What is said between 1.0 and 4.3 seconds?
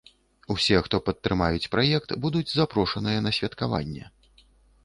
падтрымаюць праект, будуць запрошаныя на святкаванне.